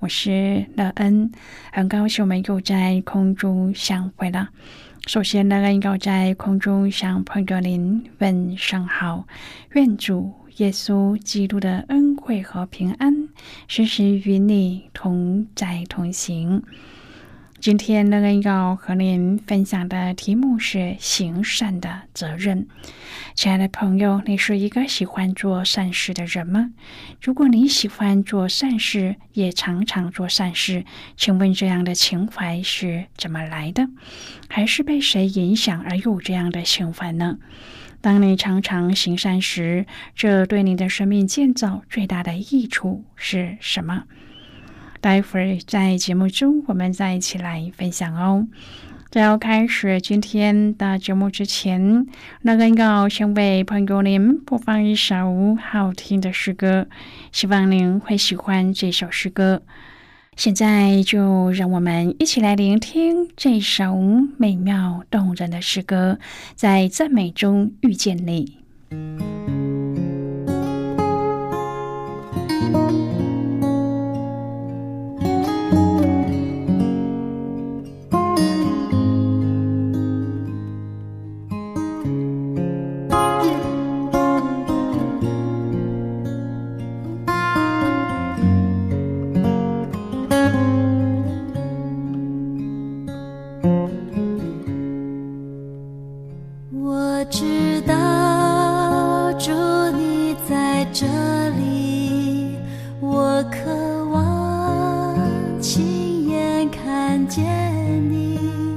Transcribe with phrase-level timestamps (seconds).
[0.00, 1.32] 我是乐恩，
[1.72, 4.50] 很高兴我们又在空中相会了。
[5.08, 9.26] 首先，乐恩要在空中向朋友您问声好，
[9.72, 13.28] 愿主耶稣基督的恩惠和平安
[13.66, 16.62] 时时与你同在同行。
[17.60, 22.68] 今天乐恩要和您分享的题目是行善的责任。
[23.34, 26.70] 亲爱的朋友，你是一个喜欢做善事的人吗？
[27.20, 30.84] 如果你喜欢做善事，也常常做善事，
[31.16, 33.88] 请问这样的情怀是怎么来的？
[34.48, 37.38] 还是被谁影响而有这样的情怀呢？
[38.00, 39.84] 当你常常行善时，
[40.14, 44.04] 这对你的生命建造最大的益处是什么？
[45.00, 48.46] 待会儿在节目中，我们再一起来分享哦。
[49.10, 52.06] 在要开始今天的节目之前，
[52.42, 56.86] 那个要先为朋友您播放一首好听的诗歌，
[57.32, 59.62] 希望您会喜欢这首诗歌。
[60.36, 63.96] 现在就让我们一起来聆听这首
[64.36, 66.18] 美妙动人的诗歌，
[66.54, 68.58] 在赞美中遇见你。
[105.60, 107.44] 亲眼看见
[108.10, 108.67] 你。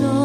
[0.00, 0.23] 中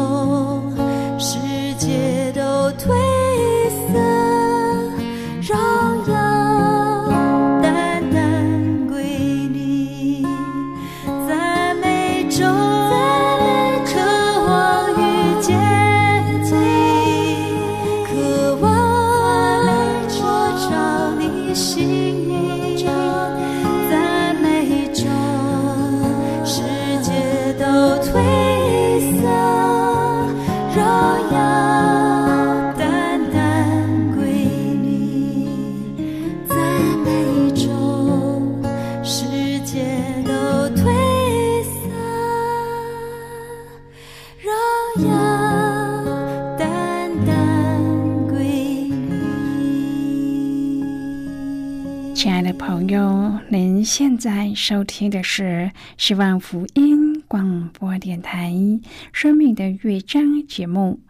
[52.60, 58.50] 朋友，您现在收听的是希望福音广播电台
[59.12, 61.00] 《生命的乐章》节目。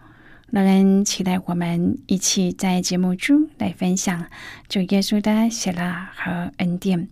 [0.50, 4.26] 让人期待我们一起在节目中来分享
[4.68, 7.08] 主耶稣的喜乐和恩典。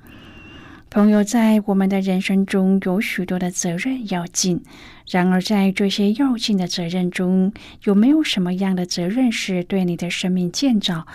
[0.91, 4.63] 朋友，在我们的人生中有许多的责任要尽，
[5.09, 7.53] 然而在这些要尽的责任中，
[7.85, 11.07] 有没有什么样的责任是对你的生命建造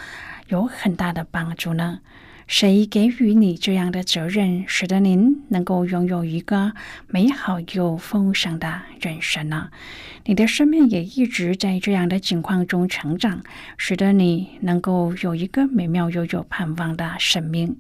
[0.48, 2.00] 有很大的帮助呢？
[2.48, 6.74] 谁给予你这样的责任，使得您能够拥有一个
[7.08, 9.70] 美好又丰盛的人生呢？
[10.26, 13.44] 你的生命也一直在这样的境况中成长，
[13.78, 17.78] 使得你能够有一个美妙又有盼望的生命。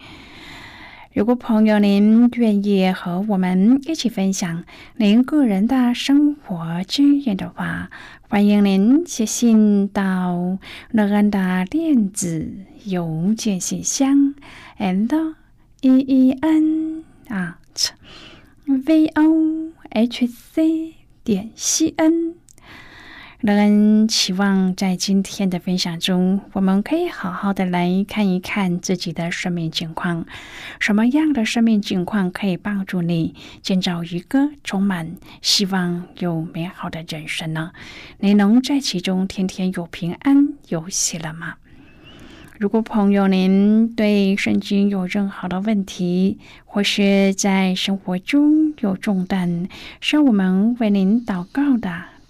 [1.14, 4.64] 如果朋友您愿意和我们一起分享
[4.98, 7.92] 您个人的生活经验的话，
[8.28, 10.58] 欢迎您写信到
[10.90, 12.52] 乐安的电子
[12.86, 14.34] 邮件信箱
[14.80, 15.36] ，and
[15.82, 17.90] e e n at
[18.66, 22.43] v o h c 点 c n。
[23.46, 30.26] 乐恩期望在今天的分享中，我们可以好好的来看一看自己的生命境况。
[30.80, 37.74] 什么样的生命境况可以帮助你建造一个充满希望又美好的人生呢？
[38.20, 41.56] 你能在其中天天有平安有喜乐吗？
[42.58, 49.68] 如果朋友您对圣经有任何的问题，或是在生活中有重担，
[50.00, 52.13] 需要我们为您祷告的。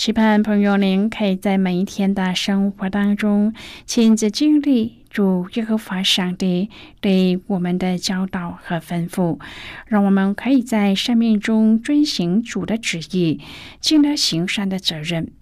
[0.00, 3.52] 期盼朋友您可以在每一天的生活当中
[3.84, 5.04] 亲自经历。
[5.10, 6.70] 主耶和华上帝
[7.02, 9.38] 对我们的教导和吩咐，
[9.84, 13.42] 让我们可以在生命中遵行主的旨意，
[13.78, 15.32] 尽了行善的责任，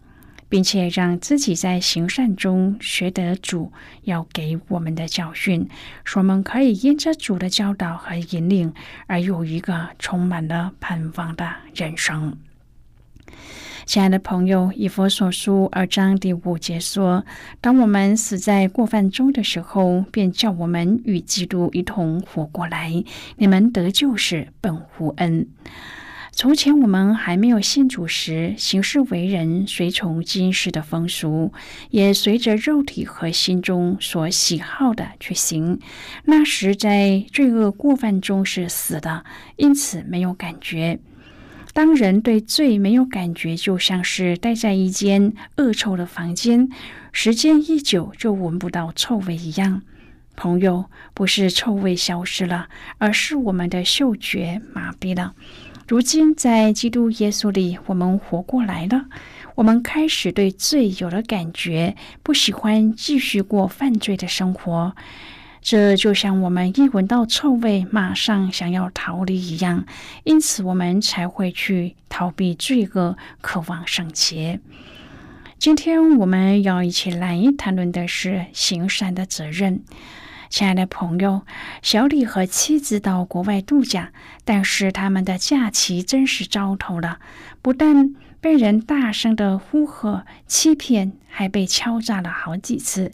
[0.49, 3.73] 并且让自己在行善中学得主
[4.03, 5.69] 要给我们的教训，
[6.03, 8.73] 使我们可以因着主的教导和引领，
[9.07, 12.37] 而有一个充满了盼望的人生。
[13.89, 17.25] 亲爱的朋友，以佛所书二章第五节说
[17.63, 23.03] ：“当我们死在过犯中的时候，便叫我们与基督一同活过来。
[23.39, 25.49] 你们得救是本乎恩。
[26.33, 31.55] 从前我们还没有信主时，行事为人随从今世的风俗，
[31.89, 35.81] 也随着肉体和心中所喜好的去行。
[36.25, 39.25] 那时在罪恶过犯中是死的，
[39.57, 41.01] 因此没有感觉。”
[41.73, 46.69] 当人对罪没有感觉，就像是待在一间恶臭的房间，
[47.13, 49.83] 时间一久就闻不到臭味一样。
[50.35, 52.69] 朋友，不是臭味消失了，
[52.99, 55.35] 而是我们的嗅觉麻痹了。
[55.87, 59.07] 如今在基督耶稣里，我们活过来了，
[59.55, 64.95] 我们开始对罪有了感觉，不喜欢继续过犯罪的生活。
[65.71, 69.85] 这就像我们一闻到臭味，马上想要逃离一样，
[70.25, 74.61] 因此我们才会去逃避罪恶，渴望圣洁。
[75.59, 79.83] 今天我们要一起来谈论的是行善的责任。
[80.49, 81.43] 亲爱的朋友，
[81.83, 84.11] 小李和妻子到国外度假，
[84.47, 87.19] 但是他们的假期真是糟透了，
[87.61, 93.13] 不但被人大声的呼喝、欺骗，还被敲诈了好几次。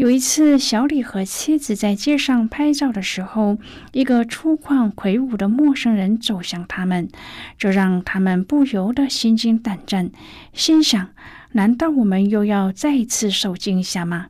[0.00, 3.58] 有一次，小李和妻子在街上拍照的时候，
[3.92, 7.10] 一个粗犷魁梧的陌生人走向他们，
[7.58, 10.10] 这让他们不由得心惊胆战，
[10.54, 11.10] 心想：
[11.52, 14.28] 难道我们又要再次受惊吓吗？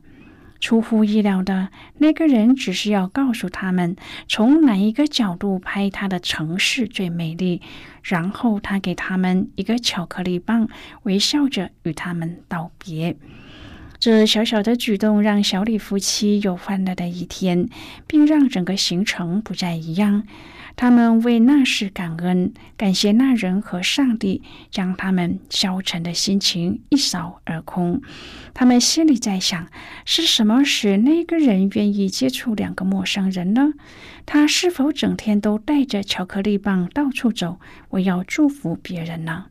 [0.59, 3.95] 出乎意料的，那个人只是要告诉他们
[4.27, 7.61] 从哪一个角度拍他的城市最美丽，
[8.03, 10.67] 然后他给他们一个巧克力棒，
[11.03, 13.15] 微笑着与他们道别。
[14.01, 17.69] 这小小的举动让小李夫妻有欢乐的一天，
[18.07, 20.23] 并让整个行程不再一样。
[20.75, 24.41] 他们为那事感恩，感谢那人和上帝
[24.71, 28.01] 将他们消沉的心情一扫而空。
[28.55, 29.67] 他们心里在想：
[30.03, 33.73] 是什么使那个人愿意接触两个陌生人呢？
[34.25, 39.45] 他是否整天都带着巧克力棒到处走，我要祝福别人呢？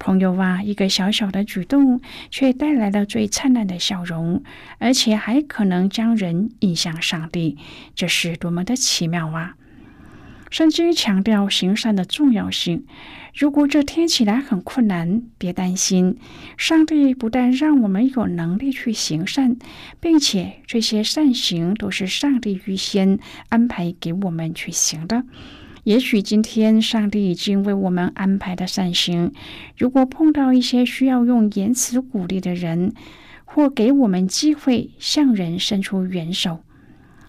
[0.00, 4.42] 朋友啊，一个小小的举动，却带来了最灿烂的笑容，
[4.78, 7.58] 而且还可能将人引向上帝，
[7.94, 9.56] 这是多么的奇妙啊！
[10.50, 12.84] 圣经强调行善的重要性。
[13.34, 16.16] 如果这听起来很困难，别担心，
[16.56, 19.56] 上帝不但让我们有能力去行善，
[20.00, 25.24] 并且这些善行都是上帝预先安排给我们去行的。
[25.84, 29.32] 也许今天上帝已经为我们安排的善行，
[29.76, 32.92] 如果碰到一些需要用言辞鼓励的人，
[33.44, 36.60] 或给我们机会向人伸出援手。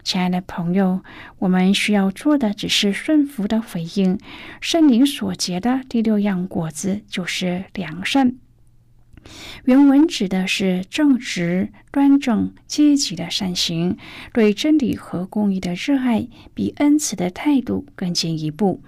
[0.04, 1.02] 亲爱的朋友，
[1.40, 4.18] 我们需要做的只是顺服的回应。
[4.60, 8.36] 圣灵所结的第六样果子就是良善。
[9.66, 13.98] 原文指的是正直、端正、积极的善行，
[14.34, 18.82] 对真理和公义的热爱，比恩慈的态度更进一步。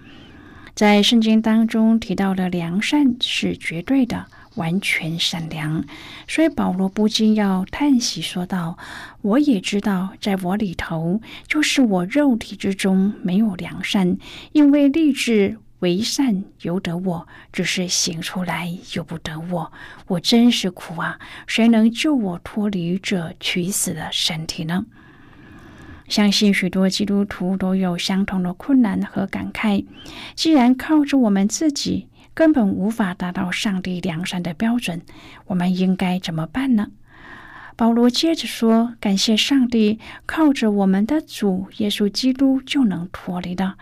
[0.75, 4.25] 在圣经当中提到的良善是绝对的。
[4.55, 5.83] 完全善良，
[6.27, 8.77] 所以保罗不禁要叹息说道
[9.23, 14.15] ：“我也知道，在我里头，就是我肉体之中没有良善，
[14.51, 19.73] 因为立志为善由得我，只是行出来由不得我。
[20.07, 21.19] 我真是苦啊！
[21.45, 24.85] 谁能救我脱离这取死的身体呢？”
[26.07, 29.85] 相信许多基督徒都有相同的困难和感慨。
[30.35, 35.01] 既然靠着我们自己，根本无法达到上帝良善的标准，
[35.47, 36.87] 我们应该怎么办呢？
[37.75, 43.75] 保罗接着说：“感谢上帝，靠着我们的主耶稣基督就能脱离的。”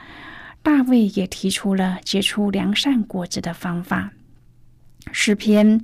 [0.63, 4.11] 大卫也提出了结出良善果子的方法。
[5.11, 5.81] 诗篇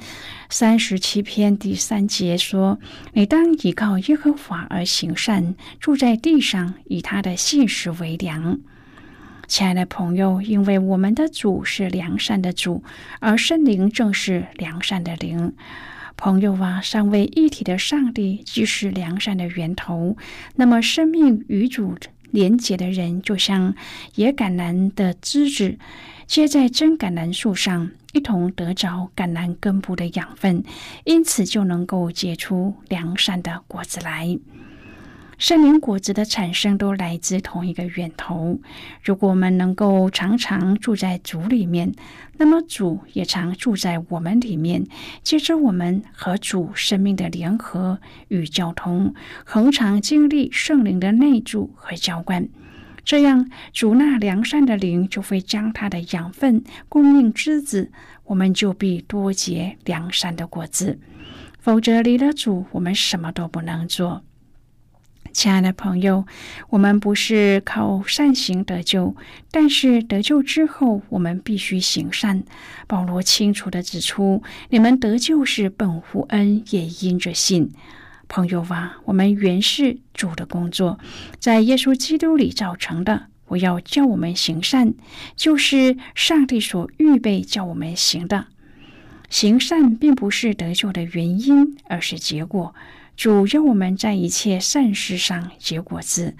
[0.50, 2.80] 三十七篇第三节说
[3.14, 8.60] ：“你当依靠耶和华而行善，住在地上，以他的信实为粮。”
[9.48, 12.84] 亲爱的朋友，因为我们的主是良善的主，
[13.20, 15.54] 而圣灵正是良善的灵。
[16.16, 20.18] 朋友啊，三位一体的上帝既是良善的源头，
[20.56, 21.96] 那么生命与主
[22.32, 23.76] 廉洁的人，就像
[24.16, 25.78] 野橄榄的枝子
[26.26, 30.64] 接在真橄榄树上，一同得着橄榄根部的养分，
[31.06, 34.38] 因此就能够结出良善的果子来。
[35.38, 38.60] 圣灵果子的产生都来自同一个源头。
[39.04, 41.94] 如果我们能够常常住在主里面，
[42.38, 44.88] 那么主也常住在我们里面。
[45.22, 49.14] 接着，我们和主生命的联合与交通，
[49.46, 52.50] 恒常经历圣灵的内住和浇灌，
[53.06, 57.92] 这样主那良善的灵就会将他的养分供应枝子，
[58.24, 61.00] 我们就必多结良善的果子。
[61.60, 64.24] 否则，离了主，我们什么都不能做。
[65.38, 66.26] 亲爱的朋友，
[66.68, 69.16] 我们不是靠善行得救，
[69.52, 72.44] 但是得救之后，我们必须行善。
[72.88, 77.72] 保罗清楚的指出，你们得救是本乎恩，也因着信。
[78.28, 80.98] 朋友啊，我们原是主的工作，
[81.38, 83.28] 在耶稣基督里造成的。
[83.50, 84.96] 我要叫我们行善，
[85.36, 88.48] 就是上帝所预备叫我们行的。
[89.30, 92.74] 行善并不是得救的原因，而是结果。
[93.18, 96.36] 主要我们在一切善事上结果子。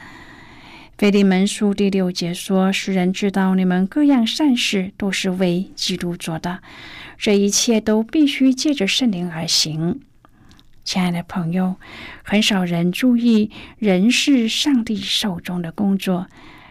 [0.96, 6.60] 腓利门书第六节说：“世人知道你们各样善事都是为基督做的，
[7.18, 10.02] 这一切都必须借着圣灵而行。”
[10.86, 11.78] 亲爱的朋友，
[12.24, 16.28] 很少人注意人是上帝手中的工作，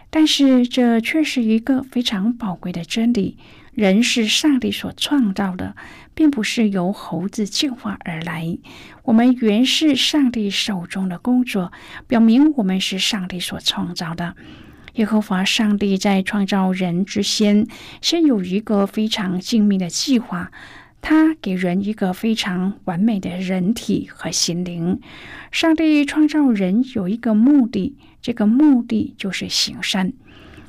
[0.09, 3.37] 但是这却是一个非常宝贵的真理。
[3.75, 5.77] 人是上帝所创造的，
[6.17, 8.59] 并不是由猴子进化而来。
[9.05, 11.71] 我们原是上帝手中的工作，
[12.09, 14.35] 表明我们是上帝所创造的。
[14.95, 17.67] 耶和华上帝在创造人之先，
[18.01, 20.51] 先有一个非常精密的计划，
[21.03, 24.99] 他给人一个非常完美的人体和心灵。
[25.53, 30.15] 上帝创造人有一个目的，这个目的就是行善。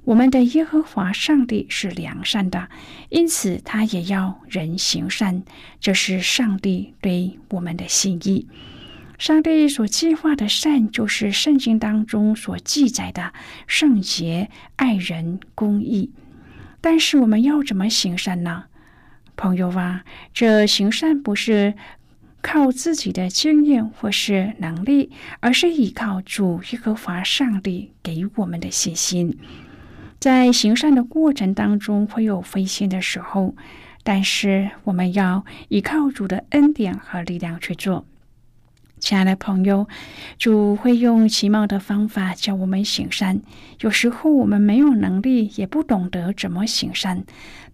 [0.08, 2.70] 我们的耶和华上帝是良善的，
[3.10, 5.44] 因此他也要人行善。
[5.82, 8.48] 这是上帝对我们的心意。
[9.20, 13.34] 上帝所计划的善，就是圣经当中所记载的
[13.68, 16.14] 圣洁、爱人、公义。
[16.80, 18.64] 但是我们要怎么行善呢？
[19.36, 21.74] 朋友啊，这行善不是
[22.42, 25.12] 靠自己的经验或是能力，
[25.42, 29.38] 而是依靠主耶和华上帝给我们的信心。
[30.20, 33.56] 在行善的过程当中，会有灰心的时候，
[34.04, 38.06] 但是我们要依靠主的恩典和力量去做。
[39.00, 39.88] 亲爱的朋友，
[40.40, 43.42] 主会用奇妙的方法教我们行善。
[43.82, 47.24] 有时候我们没有能力，也不懂得怎么行善，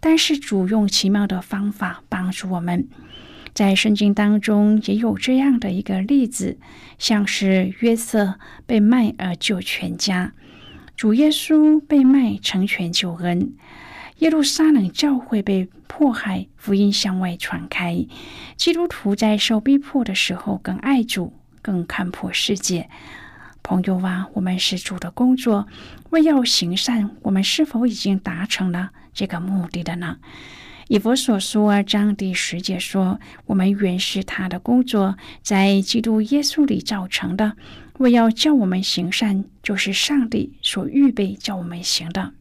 [0.01, 2.89] 但是主用奇妙的方法帮助我们。
[3.53, 6.57] 在圣经当中也有这样的一个例子，
[7.00, 10.33] 像是约瑟被卖而救全家。
[10.95, 13.53] 主耶稣被卖成全救恩，
[14.19, 18.05] 耶路撒冷教会被迫害，福音向外传开。
[18.55, 22.89] 基督徒在受逼迫的时候，更爱主，更看破世界。
[23.62, 25.67] 朋友啊，我们是主的工作，
[26.12, 30.17] 为要行善，我们是否已经达成了这个目的的呢？
[30.88, 37.54] 以佛所说二章第十节说：“我们原是他的工作，在基督耶稣里造成的。
[38.00, 42.34] 为要叫我们行善，就是上帝所预备叫我们行的。”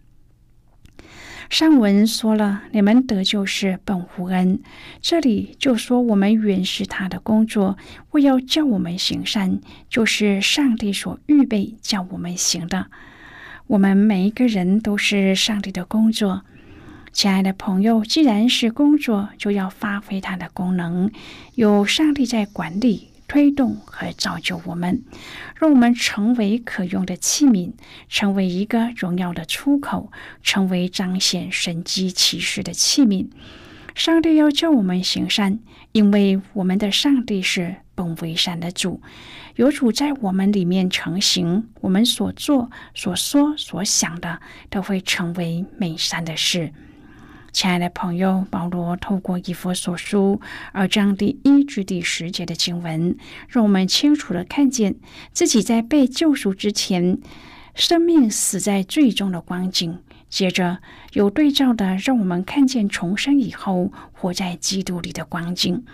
[1.50, 4.60] 上文说了，你们得救是本乎恩。
[5.02, 7.76] 这里就说我们原是他的工作，
[8.12, 12.86] 为要叫我们行善，就是上帝所预备叫我们行的。
[13.66, 16.42] 我们每一个人都是上帝的工作。
[17.12, 21.10] 亲爱的朋友，既然是工作，就要发挥它的功能。
[21.54, 25.04] 有上帝在管理、推动和造就我们，
[25.56, 27.72] 让我们成为可用的器皿，
[28.08, 30.10] 成为一个荣耀的出口，
[30.42, 33.28] 成为彰显神迹奇事的器皿。
[33.94, 35.58] 上帝要叫我们行善，
[35.92, 39.02] 因为我们的上帝是本为善的主，
[39.56, 44.40] 有主在我们里面成型，我们所做、所说、所想的，
[44.70, 46.72] 都会成为美善的事。
[47.52, 50.40] 亲爱的朋友，保罗透过以佛所书
[50.72, 53.14] 二章第一至第十节的经文，
[53.46, 54.94] 让我们清楚的看见
[55.34, 57.18] 自己在被救赎之前，
[57.74, 59.98] 生命死在最终的光景；
[60.30, 60.78] 接着
[61.12, 65.84] 有对照的，让我们看见重生以后活在基督里的光景。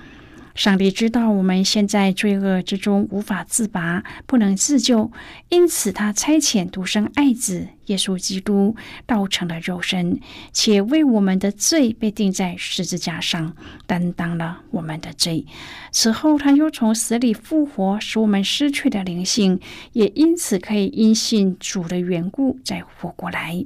[0.58, 5.12] 上帝知道我们现在罪恶之中无法自拔，不能自救，
[5.50, 8.74] 因此他差遣独生爱子耶稣基督
[9.06, 10.18] 道成了肉身，
[10.52, 13.54] 且为我们的罪被钉在十字架上，
[13.86, 15.46] 担当了我们的罪。
[15.92, 19.60] 此后他又从死里复活，使我们失去的灵性
[19.92, 23.64] 也因此可以因信主的缘故再活过来。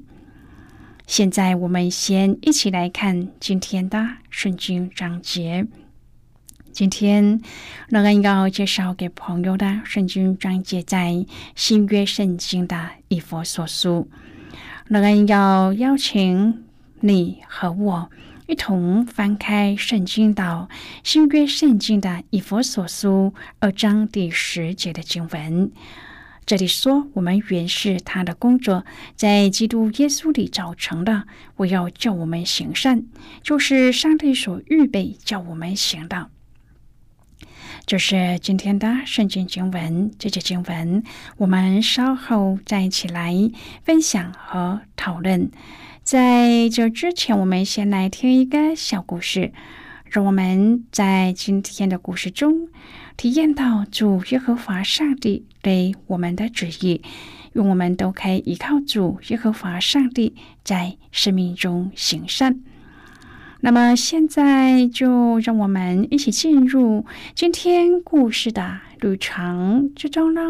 [1.07, 5.67] 现在我们先一起来看今天的圣经章节。
[6.73, 7.39] 今天，
[7.91, 14.09] 乐恩要介绍给朋友的圣经章节在新约圣经的以佛所书。
[14.89, 16.65] 乐恩要邀请
[17.01, 18.11] 你和我
[18.47, 20.71] 一同翻开圣经到
[21.05, 25.71] 新约圣经的以佛所书二章第十节的经文。
[26.47, 31.25] 这里说：“我们原是他的工作，在基督耶稣里造成的。
[31.57, 33.05] 我要叫我们行善，
[33.43, 36.31] 就是上帝所预备叫我们行的。”
[37.93, 41.03] 这是今天的圣经经文，这节经文
[41.37, 43.35] 我们稍后再一起来
[43.85, 45.51] 分享和讨论。
[46.03, 49.53] 在这之前，我们先来听一个小故事，
[50.07, 52.71] 让我们在今天的故事中
[53.19, 57.03] 体验到主耶和华上帝对我们的旨意，
[57.53, 62.63] 愿我们都可以依靠主耶和华上帝在生命中行善。
[63.65, 70.43] 那么现在就让我们一起进入今天故事的旅程之中喽。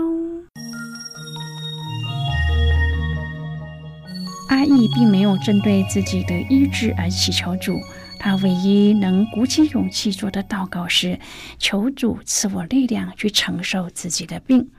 [4.48, 7.78] 阿义并没有针对自己的医治而祈求主，
[8.18, 11.20] 他唯一能鼓起勇气做的祷告是：
[11.58, 14.70] 求主赐我力量去承受自己的病。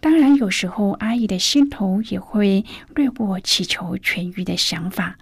[0.00, 5.18] 当然，有时候阿义的心头也会掠过祈求痊愈的想法。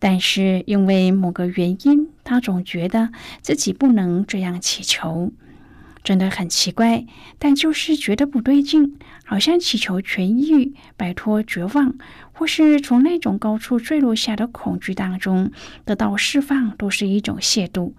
[0.00, 3.10] 但是因为某个原因，他总觉得
[3.42, 5.30] 自己不能这样祈求，
[6.02, 7.04] 真的很奇怪。
[7.38, 11.94] 但就是觉得不对劲，好像祈求痊愈、摆脱绝望，
[12.32, 15.52] 或是从那种高处坠落下的恐惧当中
[15.84, 17.92] 得到释放，都是一种亵渎。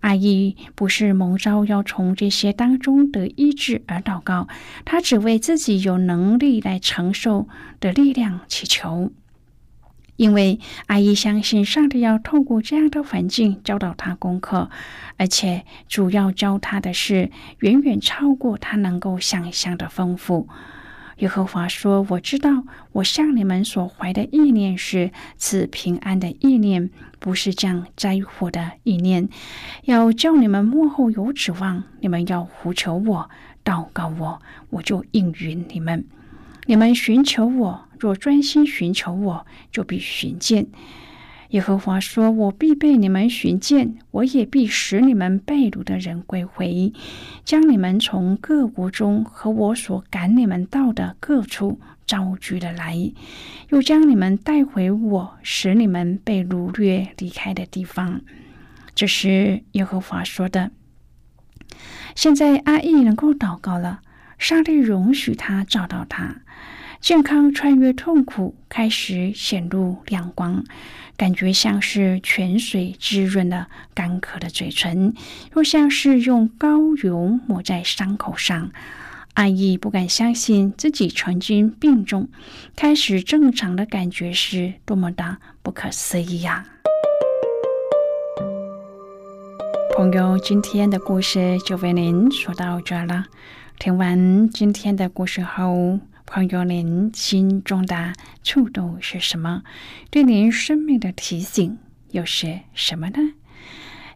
[0.00, 4.48] 阿姨不是蒙召要从这些当中得医治而祷告，
[4.84, 7.48] 他只为自己有能力来承受
[7.80, 9.12] 的力量祈求。
[10.18, 14.68] 因为阿姨相信上帝要透过这样的环境教导他功课，
[15.16, 20.48] 而且主要教他的是远远超过他能够想象的丰富。
[21.18, 29.28] 耶和华说：“我知道，我向你们所怀的意念是赐平安的意念，不是降灾祸的意念，
[29.84, 31.84] 要叫你们幕后有指望。
[32.00, 33.30] 你们要呼求我，
[33.64, 36.04] 祷告我，我就应允你们。
[36.66, 40.66] 你们寻求我。”若专心寻求我，就必寻见。
[41.50, 46.92] 耶和华说：“我必被你们寻见，我也必使你们被掳的人归回，
[47.42, 53.12] 将你们从各国中和我所赶你们到的各处招聚了来，
[53.70, 58.20] 又将你们带回我使你们被掳掠离开的地方。”
[58.94, 60.70] 这是耶和华说的。
[62.14, 64.00] 现在阿义能够祷告了，
[64.36, 66.42] 上帝容许他找到他。
[67.00, 70.64] 健康穿越痛苦，开始显露亮光，
[71.16, 75.14] 感觉像是泉水滋润了干渴的嘴唇，
[75.54, 78.70] 又像是用膏油抹在伤口上。
[79.34, 82.28] 阿姨不敢相信自己曾经病重，
[82.74, 86.66] 开始正常的感觉是多么的不可思议呀！
[89.96, 93.26] 朋友，今天的故事就为您说到这了。
[93.78, 98.12] 听完今天的故事后，朋友您心中的
[98.42, 99.62] 触动是什么？
[100.10, 101.78] 对您生命的提醒
[102.10, 103.16] 又是什么呢？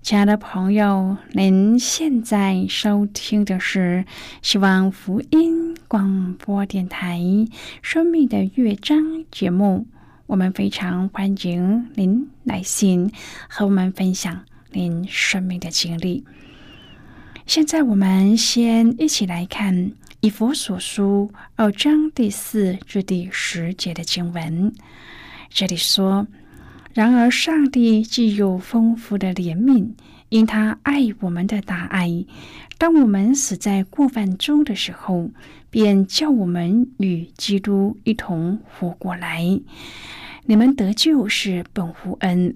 [0.03, 4.05] 亲爱的朋友，您现在收听的是
[4.43, 7.19] 希望福音广播电台
[7.81, 8.99] 《生命的乐章》
[9.31, 9.87] 节目。
[10.27, 13.11] 我们非常欢迎您来信
[13.49, 16.27] 和我们分享您生命的经历。
[17.47, 19.75] 现在，我们先一起来看
[20.25, 24.73] 《以佛所书》二章第四至第十节的经文。
[25.51, 26.29] 这里说。
[26.95, 29.95] 然而，上帝既有丰富的怜悯，
[30.29, 32.25] 因他爱我们的大爱，
[32.79, 35.31] 当我们死在过犯中的时候，
[35.71, 39.43] 便叫我们与基督一同活过来。
[40.45, 42.55] 你们得救是本乎恩。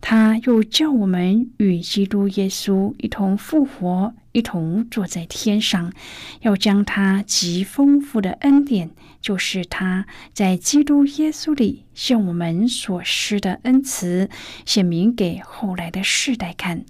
[0.00, 5.92] 他又叫我们与基督耶稣一同复活，一同坐在天上，
[6.40, 14.30] 要将他极丰富的恩典，就是他在基督耶稣里向我们所施的恩慈，
[14.64, 16.84] 显明给后来的世代看。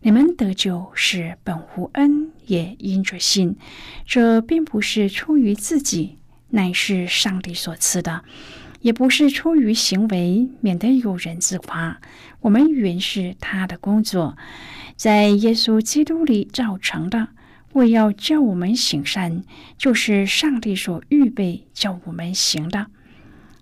[0.00, 3.56] 你们得救是本乎恩，也因着信。
[4.04, 6.18] 这并不是出于自己，
[6.50, 8.24] 乃是上帝所赐的。
[8.86, 12.00] 也不是出于行为，免得有人自夸。
[12.38, 14.36] 我们原是他的工作，
[14.94, 17.26] 在耶稣基督里造成的，
[17.72, 19.42] 为要叫我们行善，
[19.76, 22.86] 就是上帝所预备叫我们行的。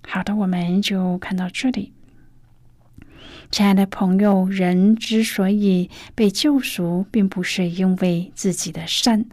[0.07, 1.95] 好的，我们就看到这里。
[3.55, 9.27] 亲爱的朋友，人之所以被救赎，并不是因为自己的善，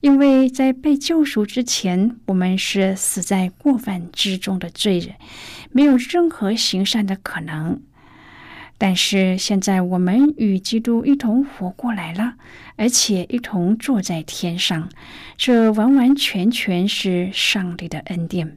[0.00, 5.16] 因为在被救赎之前，我们是死在过犯之中的罪人，
[5.72, 7.82] 没有任何行善的可能。
[8.78, 12.34] 但是现在，我们与基督一同活过来了，
[12.76, 14.88] 而且一同坐在天上，
[15.36, 18.56] 这完完全全是上帝的恩典。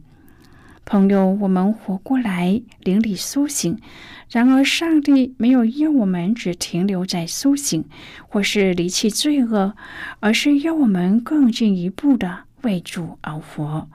[0.90, 3.78] 朋友，我们活过来，灵里苏醒。
[4.32, 7.84] 然而，上帝没有要我们只停留在苏醒，
[8.30, 9.76] 或是离弃罪恶，
[10.22, 13.90] 而是要我们更进一步的为主而活。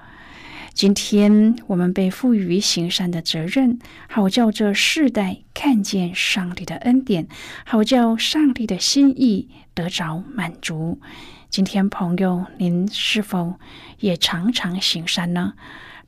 [0.74, 7.26] 今天，我们被赋予行善的责任，好叫这世代看见上帝的恩典，
[7.64, 11.00] 好叫上帝的心意得着满足。
[11.48, 13.54] 今天，朋友，您是否
[14.00, 15.54] 也常常行善呢？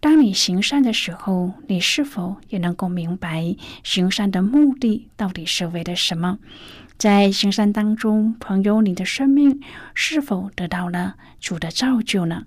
[0.04, 6.38] 当你行善的时候，你是否也能够明白行善的目的到底是为了什么？
[6.98, 9.62] 在行善当中，朋友，你的生命
[9.94, 12.44] 是否得到了主的造就呢？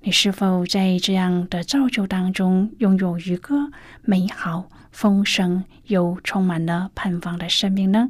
[0.00, 3.70] 你是否在这样的造就当中拥有一个
[4.02, 8.08] 美好、丰盛又充满了盼望的生命呢？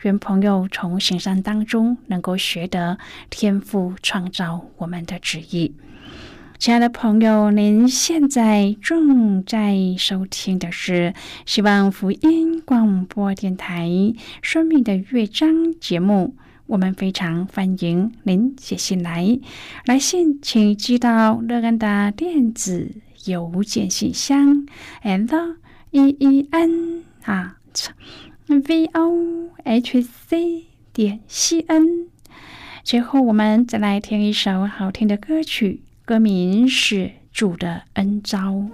[0.00, 2.96] 愿朋友从行善当中能够学得
[3.28, 5.74] 天赋创造我们的旨意。
[6.60, 11.14] 亲爱的朋友，您现在正在收听的是
[11.46, 13.88] 希望福音广播电台
[14.42, 16.36] 《生命的乐章》节目。
[16.66, 19.38] 我们非常欢迎您写信来，
[19.86, 22.94] 来信请寄到乐安的电子
[23.24, 24.66] 邮件信箱
[25.00, 25.56] ，l
[25.92, 27.56] e e n 啊
[28.48, 32.08] ，v o h c 点 c n。
[32.84, 35.80] 最后，我们再来听一首好听的歌曲。
[36.10, 38.68] 歌名是主的恩招。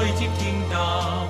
[0.00, 1.26] 我已经听到，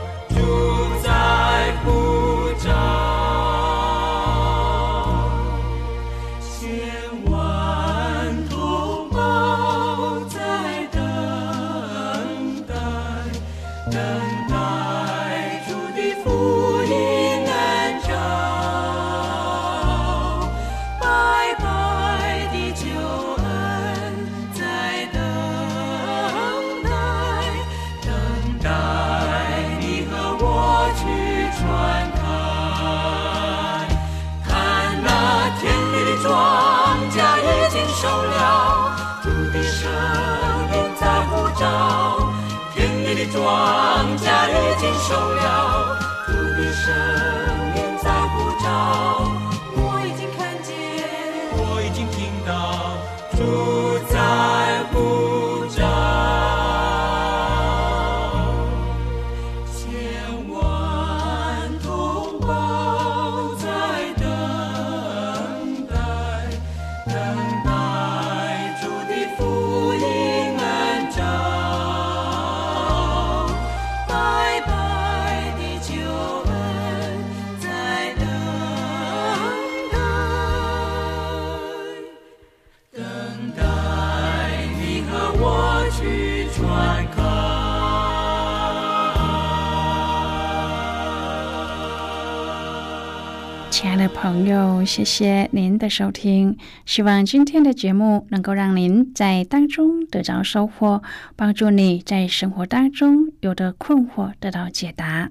[45.08, 46.84] 已经熟了，主的声
[47.76, 48.66] 音在呼召。
[49.74, 50.76] 我已经看见，
[51.56, 52.52] 我已经听到，
[53.34, 53.40] 主
[94.28, 96.58] 朋友，谢谢您的收听。
[96.84, 101.02] 希望今天的节目能够让您在当中得到收获，
[101.34, 105.30] 帮助你在生活当中有的困惑得到解答。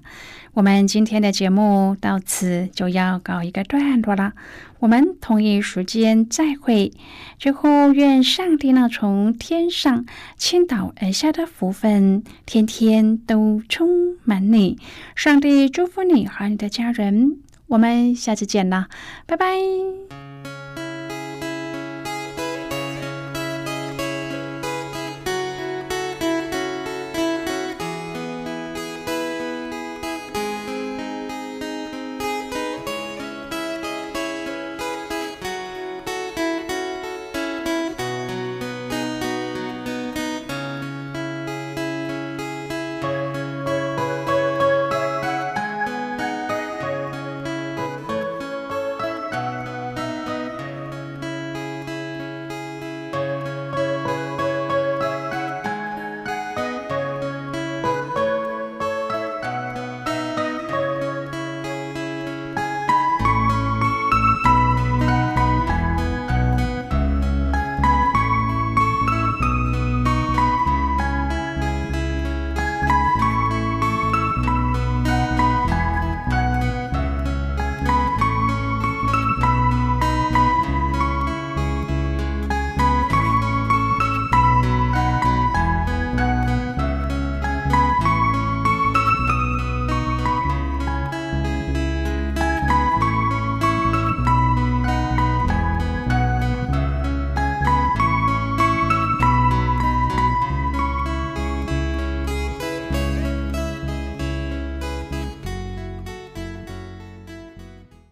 [0.54, 4.34] 我们今天的节目到此就要告一个段落了，
[4.80, 6.92] 我们同一时间再会。
[7.38, 10.08] 最后，愿上帝那从天上
[10.38, 14.80] 倾倒而下的福分，天天都充满你。
[15.14, 17.38] 上帝祝福你和你的家人。
[17.68, 18.88] 我们下次见啦
[19.26, 20.57] 拜拜。